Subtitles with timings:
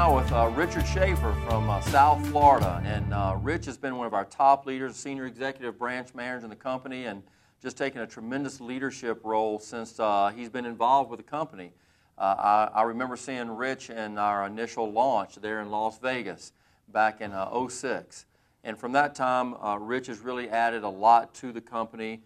[0.00, 2.82] now with uh, Richard Schaefer from uh, South Florida.
[2.86, 6.48] And uh, Rich has been one of our top leaders, senior executive branch manager in
[6.48, 7.22] the company, and
[7.60, 11.72] just taken a tremendous leadership role since uh, he's been involved with the company.
[12.16, 16.54] Uh, I, I, remember seeing Rich in our initial launch there in Las Vegas
[16.88, 18.24] back in uh, 06.
[18.64, 22.22] And from that time, Rich has really added a lot to the company.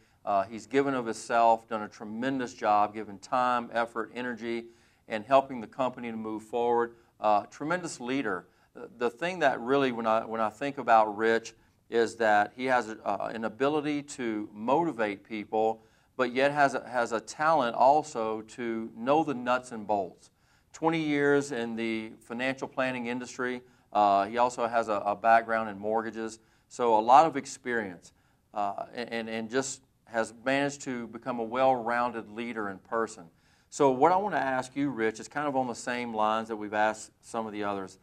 [0.49, 4.67] he's given of himself, done a tremendous job, given time, effort, energy,
[5.09, 6.95] and helping the company to move forward.
[7.25, 8.45] Uh, tremendous leader.
[8.99, 11.55] The thing that really, when I, when I think about Rich,
[11.89, 15.83] is that he has uh, an ability to motivate people,
[16.19, 20.29] but yet has a, has a talent also to know the nuts and bolts.
[20.75, 23.63] 20 years in the financial planning industry.
[23.91, 28.13] Uh, he also has a, a, background in mortgages, so a lot of experience,
[28.53, 33.25] uh, and, and just has managed to become a well rounded leader in person.
[33.75, 36.47] So, what I want to ask you, Rich, is kind of on the same lines
[36.47, 37.99] that we've asked some of the others.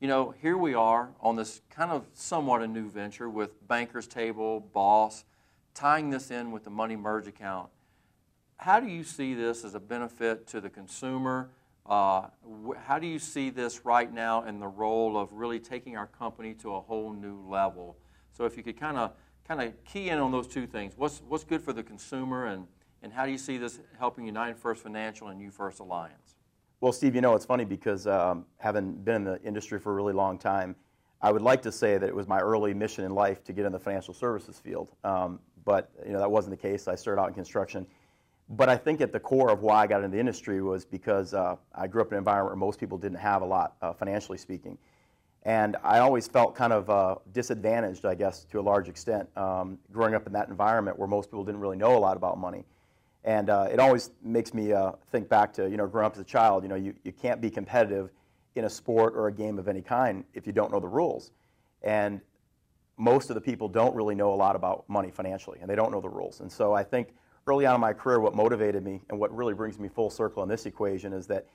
[0.00, 4.08] You know, here we are on this kind of somewhat a new venture with Banker's
[4.08, 5.24] Table, Boss,
[5.72, 7.68] tying this in with the Money Merge account.
[8.56, 11.50] How do you see this as a benefit to the consumer?
[11.86, 12.26] Uh,
[12.84, 16.54] how do you see this right now in the role of really taking our company
[16.54, 17.96] to a whole new level?
[18.32, 19.12] So, if you could kind of
[19.46, 22.66] kind of key in on those two things, what's what's good for the consumer and
[23.04, 26.36] and how do you see this helping United First Financial and You First Alliance?
[26.80, 29.94] Well, Steve, you know, it's funny because um, having been in the industry for a
[29.94, 30.74] really long time,
[31.20, 33.66] I would like to say that it was my early mission in life to get
[33.66, 34.90] in the financial services field.
[35.04, 36.88] Um, but, you know, that wasn't the case.
[36.88, 37.86] I started out in construction.
[38.50, 41.34] But I think at the core of why I got into the industry was because
[41.34, 43.92] uh, I grew up in an environment where most people didn't have a lot, uh,
[43.92, 44.78] financially speaking.
[45.42, 49.78] And I always felt kind of uh, disadvantaged, I guess, to a large extent, um,
[49.92, 52.64] growing up in that environment where most people didn't really know a lot about money.
[53.24, 56.20] And uh, it always makes me uh, think back to, you know, growing up as
[56.20, 58.10] a child, you know, you, you can't be competitive
[58.54, 61.32] in a sport or a game of any kind if you don't know the rules.
[61.82, 62.20] And
[62.96, 65.90] most of the people don't really know a lot about money financially, and they don't
[65.90, 66.40] know the rules.
[66.40, 67.14] And so I think
[67.46, 70.42] early on in my career, what motivated me and what really brings me full circle
[70.42, 71.46] in this equation is that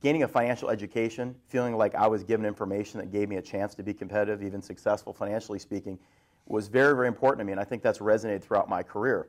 [0.00, 3.74] gaining a financial education, feeling like I was given information that gave me a chance
[3.76, 5.98] to be competitive, even successful financially speaking,
[6.46, 9.28] was very, very important to me, and I think that's resonated throughout my career.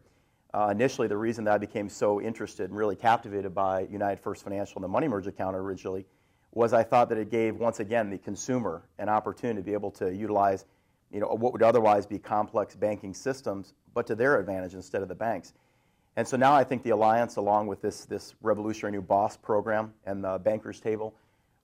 [0.57, 4.44] Uh, initially, the reason that I became so interested and really captivated by United First
[4.44, 6.03] Financial and the Money Merge account originally
[6.51, 9.91] was I thought that it gave, once again, the consumer an opportunity to be able
[9.91, 10.66] to utilize
[11.12, 15.09] you know, what would otherwise be complex banking systems, but to their advantage instead of
[15.09, 15.53] the banks.
[16.16, 19.94] And so now I think the Alliance, along with this, this revolutionary new BOSS program
[20.07, 21.13] and the Bankers Table,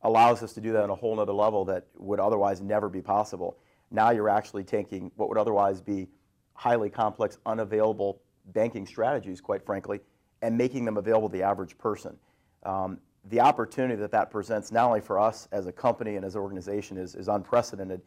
[0.03, 3.01] allows us to do that on a whole other level that would otherwise never be
[3.01, 3.57] possible.
[3.89, 6.09] Now you're actually taking what would otherwise be
[6.53, 9.99] highly complex, unavailable banking strategies, quite frankly,
[10.41, 12.17] and making them available to the average person.
[12.63, 12.99] Um,
[13.29, 16.41] the opportunity that that presents, not only for us as a company and as an
[16.41, 18.01] organization, is, is unprecedented.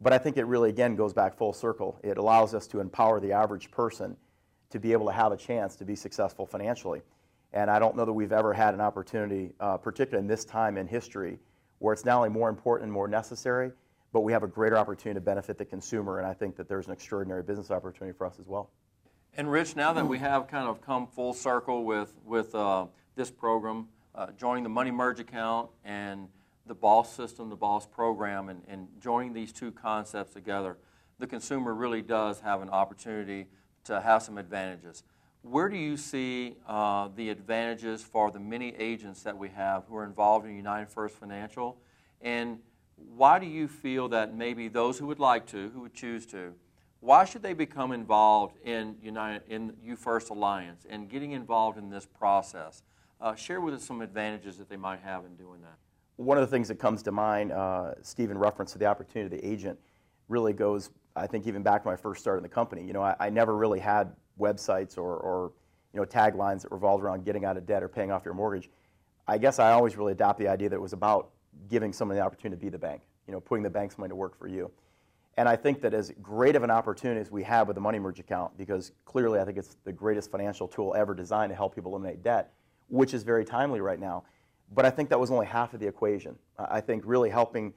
[0.00, 1.98] But I think it really, again, goes back full circle.
[2.02, 4.16] It allows us to empower the average person
[4.70, 7.02] to be able to have a chance to be successful financially.
[7.52, 10.76] And I don't know that we've ever had an opportunity, uh, particularly in this time
[10.76, 11.38] in history,
[11.78, 13.70] where it's not only more important and more necessary,
[14.12, 16.18] but we have a greater opportunity to benefit the consumer.
[16.18, 18.70] And I think that there's an extraordinary business opportunity for us as well.
[19.36, 22.86] And Rich, now that we have kind of come full circle with, with uh,
[23.16, 26.28] this program, uh, joining the Money Merge account and
[26.66, 30.78] the BOSS system, the BOSS program, and, and joining these two concepts together,
[31.18, 33.46] the consumer really does have an opportunity
[33.82, 35.02] to have some advantages.
[35.42, 39.96] Where do you see uh, the advantages for the many agents that we have who
[39.96, 41.76] are involved in United First Financial?
[42.20, 42.60] And
[43.16, 46.54] why do you feel that maybe those who would like to, who would choose to,
[47.04, 51.90] why should they become involved in United in You First Alliance and getting involved in
[51.90, 52.82] this process?
[53.20, 55.76] Uh, share with us some advantages that they might have in doing that.
[56.16, 59.46] One of the things that comes to mind, uh, Stephen reference to the opportunity the
[59.46, 59.78] agent,
[60.28, 62.82] really goes, I think, even back when I first started in the company.
[62.84, 64.10] You know, I, I never really had
[64.40, 65.52] websites or, or
[65.92, 68.70] you know taglines that revolved around getting out of debt or paying off your mortgage.
[69.28, 71.30] I guess I always really adopted the idea that it was about
[71.68, 73.02] giving someone the opportunity to be the bank.
[73.26, 74.70] You know, putting the bank's money to work for you.
[75.36, 77.98] And I think that as great of an opportunity as we have with the Money
[77.98, 81.74] Merge account, because clearly I think it's the greatest financial tool ever designed to help
[81.74, 82.52] people eliminate debt,
[82.88, 84.24] which is very timely right now.
[84.72, 86.36] But I think that was only half of the equation.
[86.58, 87.74] I think really helping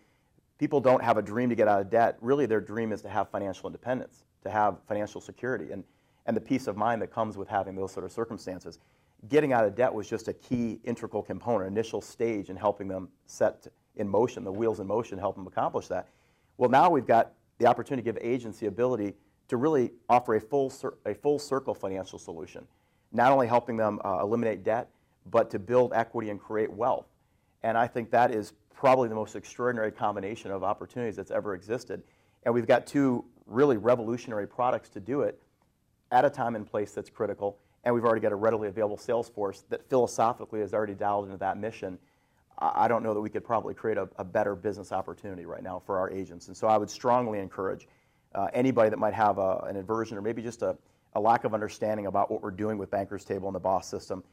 [0.59, 2.17] people don't have a dream to get out of debt.
[2.21, 5.83] Really, their dream is to have financial independence, to have financial security, and,
[6.27, 8.79] and the peace of mind that comes with having those sort of circumstances.
[9.29, 13.09] Getting out of debt was just a key integral component, initial stage in helping them
[13.25, 16.07] set in motion, the wheels in motion, help them accomplish that.
[16.57, 19.13] Well, now we've got the opportunity to give agents the ability
[19.47, 20.71] to really offer a full,
[21.05, 22.67] a full circle financial solution,
[23.11, 24.89] not only helping them uh, eliminate debt,
[25.29, 27.07] but to build equity and create wealth.
[27.63, 32.03] And I think that is probably the most extraordinary combination of opportunities that's ever existed.
[32.43, 35.41] And we've got two really revolutionary products to do it
[36.11, 37.57] at a time and place that's critical.
[37.83, 41.37] And we've already got a readily available sales force that philosophically is already dialed into
[41.37, 41.97] that mission.
[42.59, 45.81] I don't know that we could probably create a, a better business opportunity right now
[45.85, 46.47] for our agents.
[46.47, 47.87] And so I would strongly encourage
[48.33, 50.75] uh, anybody that might have a, an aversion or maybe just a,
[51.13, 54.23] a lack of understanding about what we're doing with Bankers Table and the BOSS system,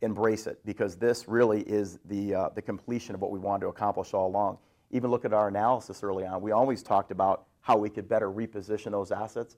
[0.00, 3.68] embrace it because this really is the, uh, the completion of what we wanted to
[3.68, 4.58] accomplish all along.
[4.90, 6.40] Even look at our analysis early on.
[6.40, 9.56] We always talked about how we could better reposition those assets.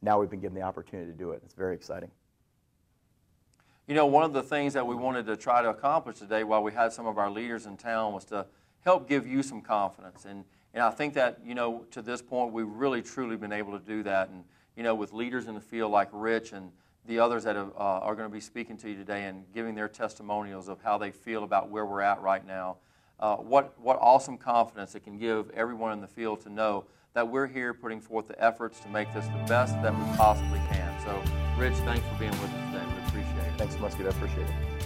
[0.00, 1.42] Now we've been given the opportunity to do it.
[1.44, 2.10] It's very exciting.
[3.88, 6.62] You know, one of the things that we wanted to try to accomplish today while
[6.62, 8.44] we had some of our leaders in town was to
[8.84, 10.26] help give you some confidence.
[10.26, 10.44] And,
[10.74, 13.82] and I think that, you know, to this point, we've really truly been able to
[13.82, 14.28] do that.
[14.28, 14.44] And,
[14.76, 16.70] you know, with leaders in the field like Rich and
[17.06, 19.74] the others that have, uh, are going to be speaking to you today and giving
[19.74, 22.76] their testimonials of how they feel about where we're at right now.
[23.18, 27.26] Uh, what, what awesome confidence it can give everyone in the field to know that
[27.26, 30.94] we're here putting forth the efforts to make this the best that we possibly can.
[31.02, 31.22] So,
[31.56, 32.67] Rich, thanks for being with us
[33.20, 33.58] appreciate it.
[33.58, 34.06] Thanks so much, Good.
[34.06, 34.77] I appreciate it.